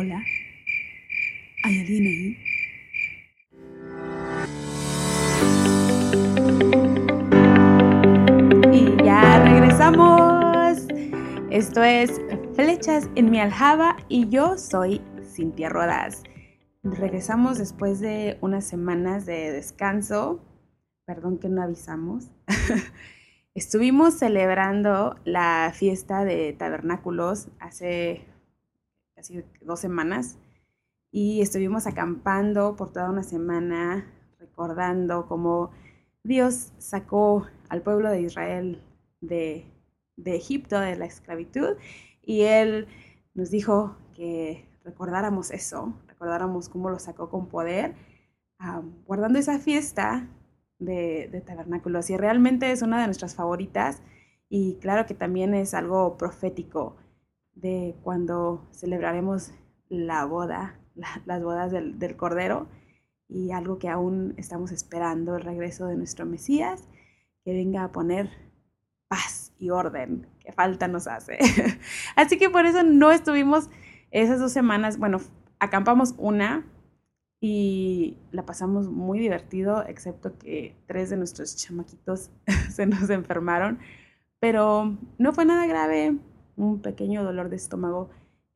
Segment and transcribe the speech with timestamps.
[0.00, 0.22] Hola.
[1.64, 2.38] ¿Hay ahí?
[8.72, 10.86] Y ya regresamos.
[11.50, 12.20] Esto es
[12.54, 16.22] Flechas en mi aljaba y yo soy Cintia Rodas.
[16.84, 20.40] Regresamos después de unas semanas de descanso.
[21.06, 22.30] Perdón que no avisamos.
[23.56, 28.28] Estuvimos celebrando la fiesta de tabernáculos hace
[29.18, 30.38] casi dos semanas
[31.10, 34.06] y estuvimos acampando por toda una semana
[34.38, 35.72] recordando cómo
[36.22, 38.80] Dios sacó al pueblo de Israel
[39.20, 39.66] de,
[40.24, 41.76] Egipto, de la esclavitud,
[42.22, 42.86] y Él
[43.34, 47.96] nos dijo que recordáramos eso, recordáramos cómo lo sacó con poder,
[49.04, 50.28] guardando esa fiesta
[50.78, 52.08] de, tabernáculos.
[52.10, 54.00] Y realmente es una de nuestras favoritas
[54.48, 56.94] y claro que también es algo profético
[57.60, 59.52] de cuando celebraremos
[59.88, 60.80] la boda,
[61.26, 62.68] las bodas del, del, Cordero
[63.28, 66.88] y algo que aún estamos esperando, el regreso de nuestro Mesías,
[67.44, 68.30] que venga a poner
[69.08, 71.38] paz y orden, que falta nos hace.
[72.16, 73.68] Así que por eso no estuvimos
[74.10, 75.20] esas dos semanas, bueno,
[75.58, 76.66] acampamos una
[77.40, 82.30] y la pasamos muy divertido, excepto que tres de nuestros chamaquitos
[82.70, 83.78] se nos enfermaron,
[84.40, 86.16] pero no fue nada grave,
[86.58, 88.10] un pequeño dolor de estómago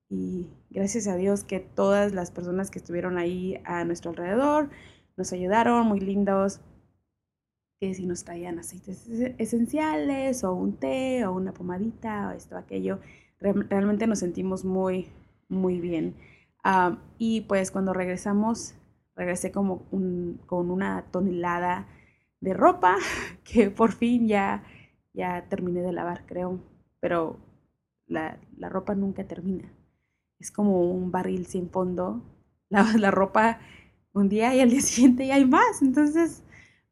[0.08, 4.68] y gracias a Dios que todas las personas que estuvieron ahí a nuestro alrededor
[5.16, 6.60] nos ayudaron, muy lindos,
[7.80, 9.08] que si nos traían aceites
[9.38, 13.00] esenciales o un té o una pomadita o esto, aquello,
[13.40, 15.08] realmente nos sentimos muy,
[15.48, 16.14] muy bien.
[16.62, 18.74] Ah, y pues cuando regresamos,
[19.16, 19.86] regresé como
[20.46, 21.88] con una tonelada
[22.40, 22.98] de ropa
[23.44, 24.62] que por fin ya,
[25.14, 26.60] ya terminé de lavar, creo.
[27.00, 27.38] Pero
[28.12, 29.72] la, ropa nunca termina.
[30.38, 32.22] Es como un barril sin fondo.
[32.68, 33.60] Lavas la ropa
[34.12, 35.82] un día y al día siguiente ya hay más.
[35.82, 36.44] Entonces,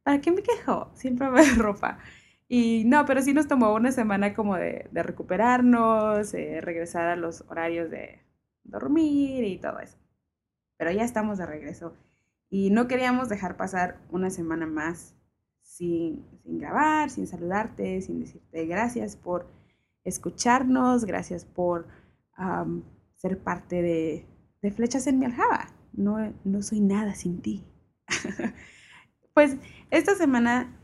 [0.02, 0.90] ¿para qué me quejo?
[0.94, 1.98] Siempre va a ropa.
[2.48, 7.44] Y no, pero sí nos tomó una semana como de, de recuperarnos, regresar a los
[7.48, 8.20] horarios de,
[8.64, 9.98] dormir y todo eso.
[10.76, 11.94] Pero ya estamos de regreso
[12.48, 15.14] y no queríamos dejar pasar una semana más
[15.62, 19.46] sin, grabar, sin saludarte, sin decirte gracias por
[20.04, 21.88] escucharnos, gracias por
[23.16, 24.26] ser parte de,
[24.74, 25.68] Flechas en mi aljaba.
[25.92, 27.64] No, no soy nada sin ti.
[29.34, 29.56] pues
[29.90, 30.78] esta semana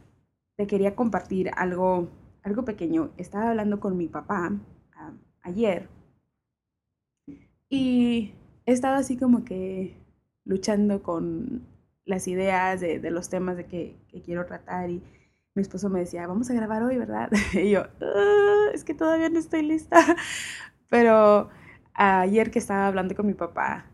[0.56, 2.08] te quería compartir algo,
[2.42, 3.12] algo pequeño.
[3.16, 4.52] Estaba hablando con mi papá
[5.42, 5.88] ayer
[7.68, 8.32] y
[8.64, 9.96] he estado así como que
[10.44, 11.66] luchando con
[12.04, 15.02] las ideas de, los temas de que, quiero tratar y
[15.56, 17.30] mi esposo me decía, vamos a grabar hoy, ¿verdad?
[17.54, 19.98] Y yo, ah, es que todavía no estoy lista.
[20.88, 21.50] Pero
[21.94, 23.90] ayer que estaba hablando con mi papá,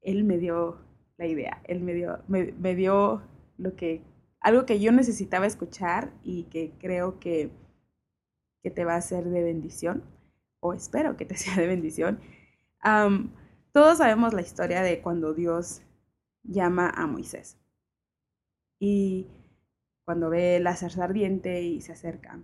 [0.00, 0.78] él me dio
[1.18, 3.22] la idea, él me dio, me, dio
[3.58, 4.02] lo que,
[4.40, 7.50] algo que yo necesitaba escuchar y que creo que,
[8.62, 10.04] que te va a ser de bendición,
[10.60, 12.20] o espero que te sea de bendición
[13.72, 15.82] todos sabemos la historia de cuando Dios
[16.42, 17.58] llama a Moisés
[18.80, 19.28] y
[20.04, 22.40] cuando ve la zarza ardiente y se acerca.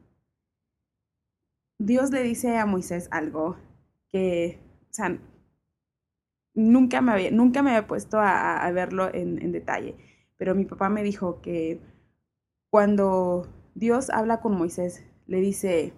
[1.78, 3.56] Dios le dice a Moisés algo
[4.08, 4.58] que,
[4.90, 5.18] o sea,
[6.54, 9.96] nunca me había, nunca me había puesto a, verlo en, en detalle,
[10.36, 11.80] pero mi papá me dijo que
[12.70, 15.92] cuando Dios habla con Moisés, le dice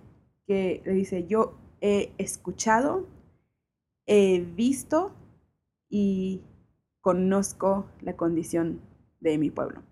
[0.46, 3.06] que le dice, yo he escuchado
[4.12, 5.12] he visto
[5.88, 6.42] y
[7.00, 8.80] conozco la condición
[9.20, 9.84] de mi pueblo.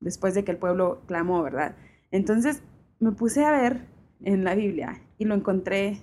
[0.00, 1.76] Después de que el pueblo clamó, ¿verdad?
[2.10, 2.62] Entonces
[2.98, 3.86] me puse a ver
[4.22, 6.00] en la Biblia y lo encontré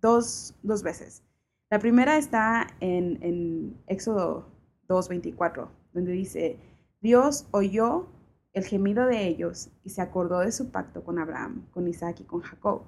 [0.00, 1.22] dos, veces.
[1.70, 4.46] La primera está en, en Éxodo
[4.88, 6.58] 2.24, donde dice,
[7.00, 8.08] Dios oyó
[8.52, 12.24] el gemido de ellos y se acordó de su pacto con Abraham, con Isaac y
[12.24, 12.82] con Jacob.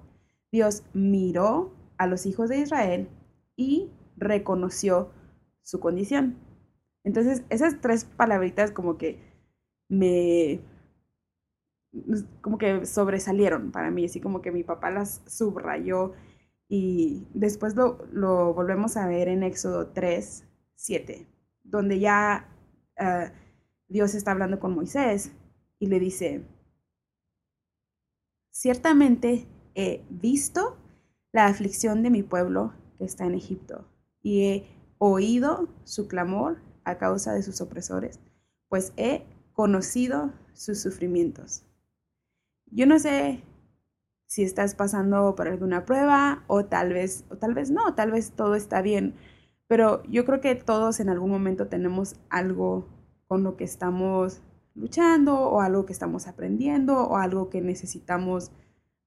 [0.52, 3.08] Dios miró a los hijos de Israel
[3.56, 5.10] y reconoció
[5.62, 6.36] su condición.
[7.02, 9.35] Entonces, esas tres palabritas como que
[9.88, 10.60] me
[12.42, 16.12] como que sobresalieron para mí, así como que mi papá las subrayó
[16.68, 20.44] y después lo, volvemos a ver en Éxodo 3,
[20.74, 21.26] 7,
[21.62, 22.48] donde ya
[22.98, 23.32] eh,
[23.88, 25.32] Dios está hablando con Moisés
[25.78, 26.44] y le dice,
[28.50, 30.76] ciertamente he visto
[31.32, 33.86] la aflicción de mi pueblo que está en Egipto,
[34.22, 34.66] y he
[34.98, 38.20] oído su clamor a causa de sus opresores,
[38.68, 39.24] pues he
[39.56, 41.64] conocido sus sufrimientos.
[42.66, 43.42] Yo no sé
[44.26, 48.32] si estás pasando por alguna prueba o tal vez o tal vez no, tal vez
[48.32, 49.14] todo está bien,
[49.66, 52.86] pero yo creo que todos en algún momento tenemos algo
[53.28, 54.42] con lo que estamos
[54.74, 58.52] luchando o algo que estamos aprendiendo o algo que necesitamos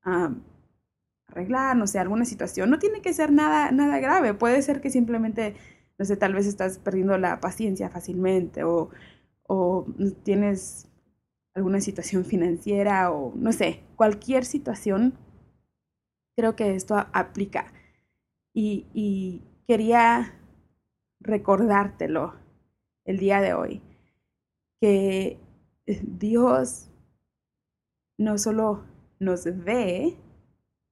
[0.01, 2.71] arreglar, no sé, alguna situación.
[2.71, 5.55] No tiene que ser nada, nada grave, puede ser que simplemente,
[5.99, 8.89] no sé, tal vez estás perdiendo la paciencia fácilmente o,
[9.51, 9.87] o
[10.23, 10.87] tienes
[11.55, 15.17] alguna situación financiera o no sé, cualquier situación,
[16.37, 17.73] creo que esto aplica.
[18.53, 20.33] Y, quería
[21.19, 22.33] recordártelo
[23.05, 23.81] el día de hoy,
[24.81, 25.39] que
[25.85, 26.89] Dios
[28.17, 28.85] no solo
[29.19, 30.17] nos ve,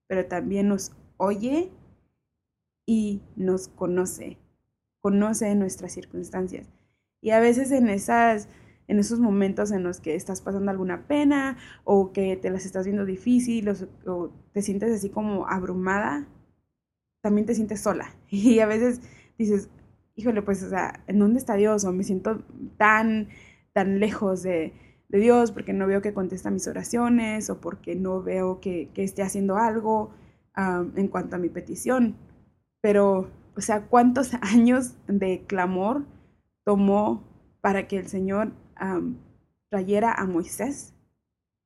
[0.08, 1.72] pero también nos oye
[2.86, 4.38] y nos conoce,
[5.02, 6.77] conoce nuestras circunstancias.
[7.22, 8.48] Y a veces en esas
[8.88, 12.86] en esos momentos en los que estás pasando alguna pena o que te las estás
[12.86, 13.70] viendo difícil
[14.06, 16.28] o, te sientes así como abrumada,
[17.22, 18.16] también te sientes sola.
[18.30, 19.02] Y a veces
[19.38, 19.70] dices,
[20.16, 21.86] híjole, pues, o sea, ¿en dónde está Dios?
[21.86, 22.44] O me siento
[22.78, 23.30] tan,
[23.74, 24.74] tan lejos de,
[25.10, 29.56] Dios porque no veo que contesta mis oraciones o porque no veo que, esté haciendo
[29.56, 30.12] algo
[30.96, 32.18] en cuanto a mi petición.
[32.82, 36.06] Pero, o sea, ¿cuántos años de clamor
[36.68, 37.24] tomó
[37.62, 38.52] para que el Señor
[39.70, 40.94] trayera a Moisés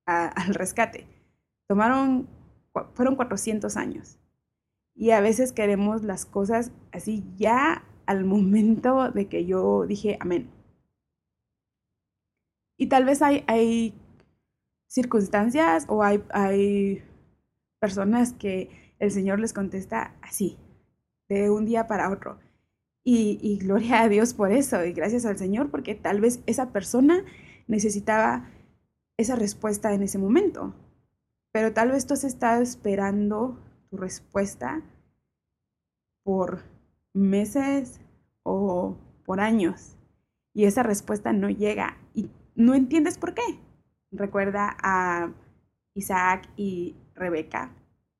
[0.05, 1.07] al rescate?
[1.67, 2.29] Tomaron,
[2.93, 4.19] fueron 400 años.
[4.93, 10.51] Y a veces queremos las cosas así ya al momento de que yo dije amén.
[12.77, 13.95] Y tal vez hay, hay
[14.85, 17.03] circunstancias o hay, hay
[17.79, 20.59] personas que el Señor les contesta así,
[21.27, 22.37] de un día para otro.
[23.03, 27.25] Y, gloria a Dios por eso, y gracias al Señor, porque tal vez esa persona
[27.67, 28.49] necesitaba
[29.17, 30.75] esa respuesta en ese momento.
[31.51, 33.59] Pero tal vez tú has estado esperando
[33.89, 34.81] tu respuesta
[36.23, 36.61] por
[37.13, 37.99] meses
[38.43, 39.97] o por años
[40.53, 43.59] y esa respuesta no llega y no entiendes por qué.
[44.11, 45.31] Recuerda a
[45.93, 47.73] Isaac y Rebeca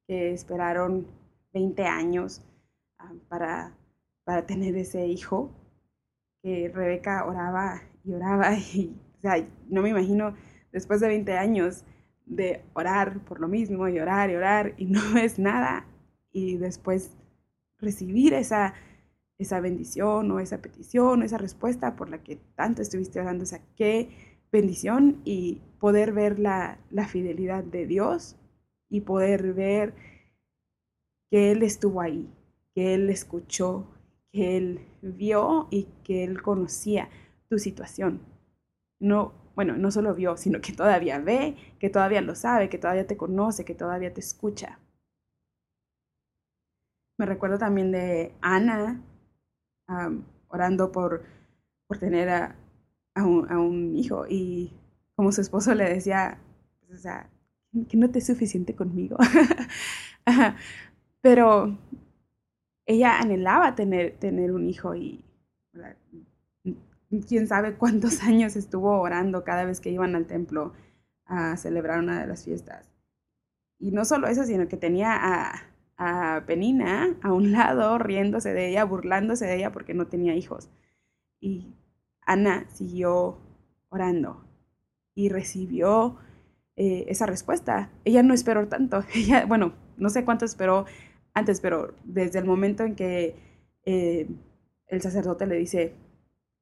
[0.08, 1.08] que esperaron
[1.54, 2.42] 20 años
[2.98, 3.78] ah, para,
[4.24, 5.52] para tener ese hijo,
[6.42, 10.36] que Rebeca oraba y oraba y, o sea, no me imagino
[10.72, 11.84] después de 20 años
[12.26, 15.86] de orar por lo mismo y orar y orar y no es nada
[16.32, 17.12] y después
[17.78, 18.74] recibir esa,
[19.38, 23.44] esa bendición o esa petición o esa respuesta por la que tanto estuviste orando.
[23.44, 24.10] O sea, qué
[24.52, 28.38] bendición y poder ver la, la fidelidad de Dios
[28.90, 29.94] y poder ver
[31.30, 32.30] que Él estuvo ahí,
[32.76, 33.88] que Él escuchó,
[34.32, 37.10] que Él vio y que Él conocía
[37.50, 38.22] tu situación.
[39.00, 43.08] No, bueno, no solo vio, sino que todavía ve, que todavía lo sabe, que todavía
[43.08, 44.80] te conoce, que todavía te escucha.
[47.18, 49.02] Me recuerdo también de Ana
[50.48, 51.24] orando por,
[51.88, 52.56] por tener a,
[53.24, 54.74] un, hijo y
[55.16, 56.40] como su esposo le decía,
[56.80, 57.30] pues, o sea,
[57.90, 59.18] que no te es suficiente conmigo.
[61.22, 61.78] Pero
[62.86, 65.24] ella anhelaba tener, tener un hijo y
[67.28, 70.74] quién sabe cuántos años estuvo orando cada vez que iban al templo
[71.26, 72.90] a celebrar una de las fiestas.
[73.80, 78.70] Y no solo eso, sino que tenía a, a Penina a un lado, riéndose de
[78.70, 80.70] ella, burlándose de ella porque no tenía hijos.
[81.40, 81.74] Y
[82.22, 83.40] Ana siguió
[83.90, 84.46] orando
[85.16, 86.18] y recibió
[86.76, 87.92] eh, esa respuesta.
[88.06, 89.04] Ella no esperó tanto.
[89.14, 90.86] Ella, bueno, no sé cuánto esperó
[91.34, 93.36] antes, pero desde el momento en que
[93.86, 94.28] eh,
[94.88, 95.94] el sacerdote le dice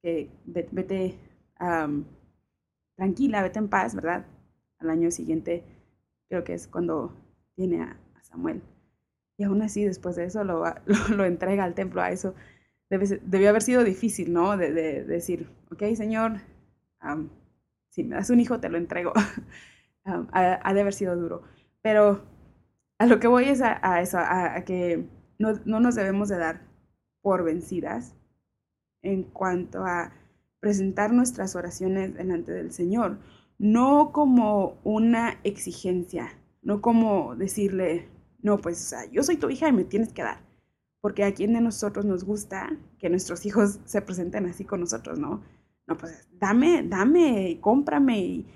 [0.02, 1.18] que vete,
[2.96, 4.26] tranquila, vete en paz, ¿verdad?
[4.80, 5.64] Al año siguiente,
[6.30, 7.14] creo que es cuando
[7.56, 8.62] tiene a Samuel.
[9.38, 10.64] Y aún así, después de eso, lo,
[11.16, 12.02] lo, entrega al templo.
[12.02, 12.36] A eso
[12.90, 14.58] debió haber sido difícil, ¿no?
[14.58, 14.72] De,
[15.04, 16.42] decir, ok, Señor,
[17.90, 19.14] si me das un hijo, te lo entrego.
[20.06, 21.44] ha, de haber sido duro.
[21.82, 22.24] Pero
[23.00, 25.08] a lo que voy es a, eso, a, que
[25.40, 26.62] no, no nos debemos de dar
[27.22, 28.16] por vencidas
[29.02, 30.14] en cuanto a
[30.60, 33.20] presentar nuestras oraciones delante del Señor,
[33.58, 38.10] no como una exigencia, no como decirle,
[38.42, 40.42] no, pues, o sea, yo soy tu hija y me tienes que dar.
[41.02, 45.20] Porque a quien de nosotros nos gusta que nuestros hijos se presenten así con nosotros,
[45.20, 45.44] ¿no?
[45.88, 48.48] No, pues, dame, dame, cómprame y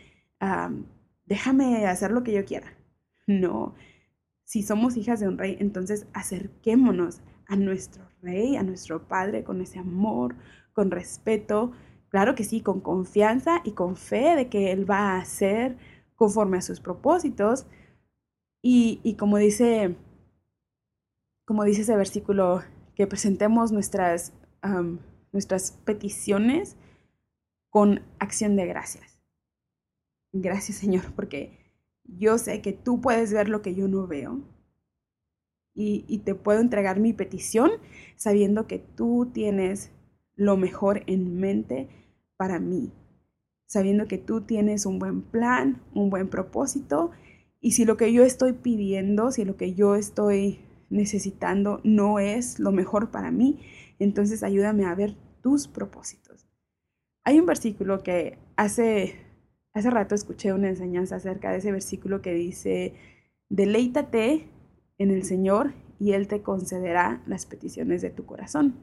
[1.26, 2.68] déjame hacer lo que yo quiera.
[3.26, 3.74] No,
[4.54, 9.62] si somos hijas de un rey, entonces acerquémonos a nuestro rey, a nuestro padre, con
[9.62, 10.36] ese amor,
[10.74, 11.72] con respeto,
[12.10, 15.76] claro que sí, con confianza y con fe de que él va a hacer
[16.14, 17.66] conforme a sus propósitos,
[18.62, 19.98] y, como dice,
[21.46, 22.62] como dice ese versículo,
[22.94, 24.34] que presentemos nuestras
[25.32, 26.78] nuestras peticiones
[27.72, 29.20] con acción de gracias.
[30.32, 31.63] Gracias Señor, porque
[32.04, 34.42] yo sé que tú puedes ver lo que yo no veo.
[35.76, 37.72] Y, y te puedo entregar mi petición
[38.16, 39.92] sabiendo que tú tienes
[40.36, 41.90] lo mejor en mente
[42.38, 42.92] para mí,
[43.66, 47.12] sabiendo que tú tienes un buen plan, un buen propósito,
[47.60, 52.60] y si lo que yo estoy pidiendo, si lo que yo estoy necesitando no es
[52.60, 53.62] lo mejor para mí,
[54.00, 56.46] entonces ayúdame a ver tus propósitos.
[57.24, 59.16] Hay un versículo que hace,
[59.74, 62.94] hace rato escuché una enseñanza acerca de ese versículo que dice,
[63.50, 64.48] deleítate
[64.98, 68.76] en el Señor y Él te concederá las peticiones de tu corazón.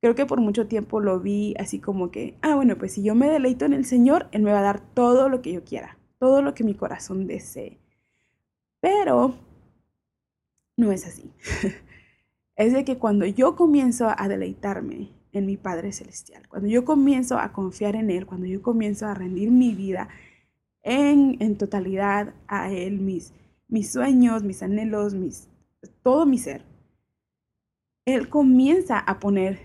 [0.00, 3.14] Creo que por mucho tiempo lo vi así como que, ah, bueno, pues si yo
[3.14, 5.98] me deleito en el Señor, Él me va a dar todo lo que yo quiera,
[6.18, 7.78] todo lo que mi corazón desee.
[8.80, 9.36] Pero
[10.76, 11.30] no es así.
[12.56, 17.38] es de que cuando yo comienzo a deleitarme en mi Padre Celestial, cuando yo comienzo
[17.38, 20.08] a confiar en Él, cuando yo comienzo a rendir mi vida
[20.82, 23.32] en, en totalidad a Él, mis,
[23.68, 25.48] mis sueños, mis anhelos, mis,
[26.02, 26.64] todo mi ser,
[28.04, 29.60] Él comienza a poner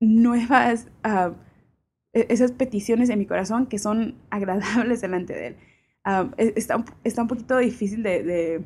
[0.00, 1.34] nuevas, uh,
[2.12, 5.56] esas peticiones en mi corazón que son agradables delante de Él.
[6.06, 8.64] Uh, está, está, un poquito difícil de, de,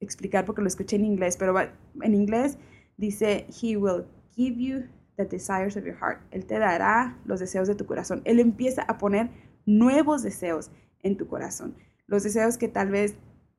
[0.00, 2.58] explicar porque lo escuché en inglés, pero en inglés
[2.96, 4.04] dice, He will
[4.38, 4.84] give you
[5.16, 6.20] the desires of your heart.
[6.30, 8.22] Él te dará los deseos de tu corazón.
[8.24, 9.30] Él empieza a poner
[9.66, 10.70] nuevos deseos
[11.02, 11.74] en tu corazón.
[12.06, 13.16] Los deseos que tal vez,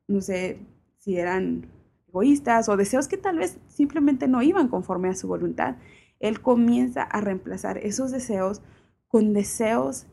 [0.08, 0.58] no sé
[0.98, 1.70] si eran
[2.08, 5.76] egoístas o deseos que tal vez simplemente no iban conforme a su voluntad.
[6.18, 8.62] Él comienza a reemplazar esos deseos
[9.06, 10.06] con deseos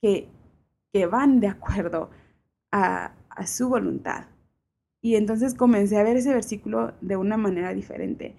[0.00, 0.28] que,
[0.92, 2.10] que van de acuerdo
[2.70, 4.26] a, a su voluntad.
[5.00, 8.36] Y entonces comencé a ver ese versículo de una manera diferente.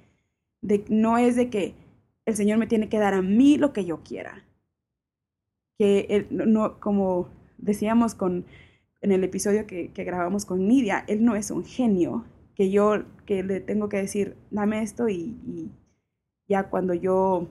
[0.89, 1.75] No es de que
[2.25, 4.45] el Señor me tiene que dar a mí lo que yo quiera.
[5.77, 8.45] Que él, no, como decíamos con,
[9.01, 13.03] en el episodio que, que, grabamos con Nidia, Él no es un genio que yo
[13.25, 15.71] que le tengo que decir, dame esto y, y
[16.47, 17.47] ya cuando yo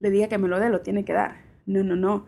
[0.00, 1.36] le diga que me lo dé, lo tiene que dar.
[1.66, 2.26] No, no, no.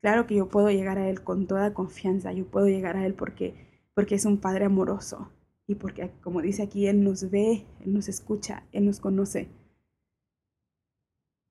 [0.00, 3.14] Claro que yo puedo llegar a Él con toda confianza, yo puedo llegar a Él
[3.14, 3.54] porque,
[3.94, 5.30] porque es un Padre amoroso
[5.66, 9.48] y porque, como dice aquí, Él nos ve, Él nos escucha, Él nos conoce.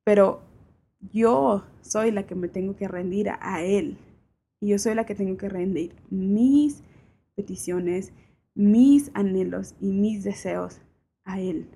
[0.04, 0.42] Pero
[1.12, 3.98] yo soy la que me tengo que rendir a Él
[4.60, 6.84] y yo soy la que tengo que rendir mis
[7.36, 8.14] peticiones,
[8.54, 10.82] mis anhelos y mis deseos
[11.24, 11.68] a Él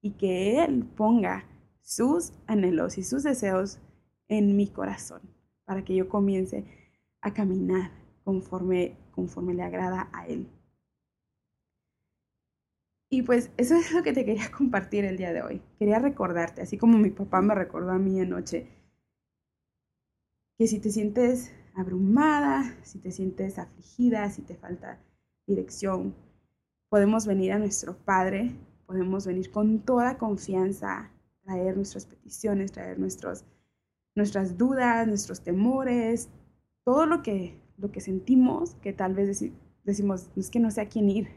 [0.00, 1.44] y que Él ponga
[1.82, 3.78] sus anhelos y sus deseos
[4.28, 5.20] en mi corazón
[5.64, 6.64] para que yo comience
[7.20, 7.90] a caminar
[8.24, 10.48] conforme, conforme le agrada a Él.
[13.10, 15.62] Y pues eso es lo que te quería compartir el día de hoy.
[15.78, 18.68] Quería recordarte, así como mi papá me recordó a mí anoche,
[20.58, 25.00] que si te sientes abrumada, si te sientes afligida, si te falta
[25.46, 26.14] dirección,
[26.88, 28.56] podemos venir a nuestro Padre
[28.88, 31.12] podemos venir con toda confianza,
[31.42, 33.44] traer nuestras peticiones, traer nuestros,
[34.14, 36.30] nuestras dudas, nuestros temores,
[36.84, 39.44] todo lo que, lo que sentimos, que tal vez
[39.84, 41.28] decimos, es que no sé a quién ir,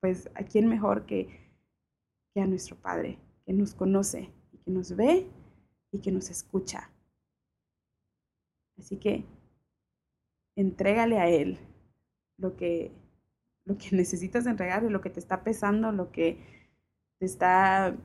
[0.00, 1.28] pues a quién mejor que,
[2.34, 4.32] que a nuestro Padre, que nos conoce
[4.68, 5.26] que nos ve
[5.92, 6.90] y que nos escucha.
[8.76, 9.24] Así que
[10.56, 11.58] entrégale a Él
[12.36, 12.92] lo que,
[13.64, 16.38] lo que necesitas entregarle, lo que te está pesando, lo que
[17.18, 17.96] te está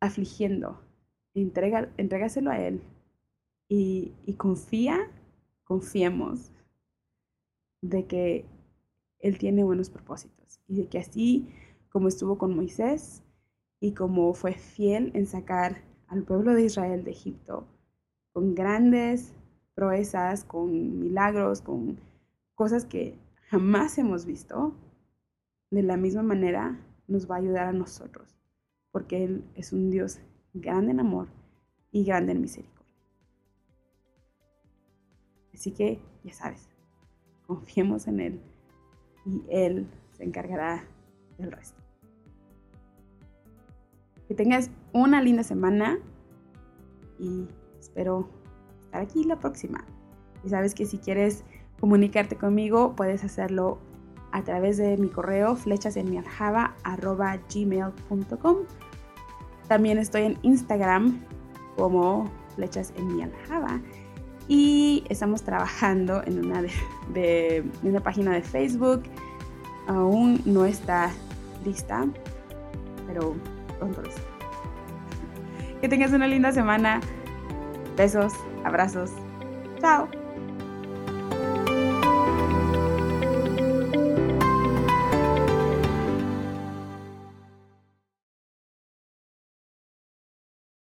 [0.00, 0.82] afligiendo,
[1.34, 2.82] entrega, entrégaselo a Él
[3.68, 5.10] y, y confía,
[5.64, 6.52] confiemos
[7.80, 8.44] de que
[9.20, 11.48] Él tiene buenos propósitos y de que así
[11.90, 13.22] como estuvo con Moisés
[13.80, 17.66] y como fue fiel en sacar al pueblo de Israel de Egipto
[18.32, 19.34] con grandes
[19.74, 21.98] proezas, con milagros, con
[22.54, 23.18] cosas que
[23.48, 24.74] jamás hemos visto,
[25.70, 28.38] de la misma manera nos va a ayudar a nosotros,
[28.90, 30.18] porque Él es un Dios
[30.54, 31.28] grande en amor
[31.92, 32.94] y grande en misericordia.
[35.52, 36.68] Así que, ya sabes,
[37.46, 38.40] confiemos en Él
[39.26, 40.84] y Él se encargará
[41.38, 41.80] del resto.
[44.28, 45.98] Que tengas una linda semana
[47.18, 48.28] y espero
[48.80, 49.84] estar aquí la próxima.
[50.44, 51.44] Y sabes que si quieres
[51.80, 53.78] comunicarte conmigo, puedes hacerlo
[54.32, 58.56] a través de mi correo flechasenmialjava.gmail.com
[59.68, 61.20] También estoy en Instagram
[61.76, 63.16] como flechas en
[64.48, 66.62] y estamos trabajando en una,
[67.12, 69.02] de, una página de Facebook.
[69.88, 71.10] Aún no está
[71.64, 72.06] lista,
[73.06, 73.34] pero
[73.78, 74.20] control Z.
[75.80, 77.00] Que tengas una linda semana.
[77.96, 78.32] Besos,
[78.64, 79.10] abrazos.
[79.80, 80.08] Chao.